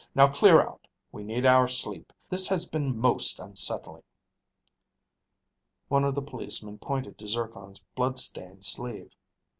Now 0.15 0.27
clear 0.33 0.59
out. 0.59 0.87
We 1.11 1.23
need 1.23 1.45
our 1.45 1.67
sleep. 1.67 2.11
This 2.27 2.47
has 2.47 2.67
been 2.67 2.97
most 2.97 3.39
unsettling." 3.39 4.01
One 5.89 6.03
of 6.05 6.15
the 6.15 6.23
policemen 6.23 6.79
pointed 6.79 7.19
to 7.19 7.27
Zircon's 7.27 7.85
bloodstained 7.95 8.63
sleeve. 8.63 9.13